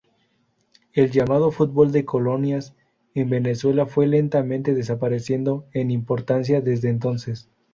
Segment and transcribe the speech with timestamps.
[0.93, 2.73] El llamado Fútbol de colonias
[3.13, 7.51] en Venezuela fue lentamente desapareciendo en importancia desde entonces.